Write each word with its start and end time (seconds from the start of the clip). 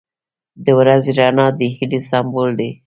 •د 0.65 0.67
ورځې 0.79 1.11
رڼا 1.19 1.47
د 1.59 1.61
هیلې 1.75 1.99
سمبول 2.09 2.49
دی. 2.59 2.69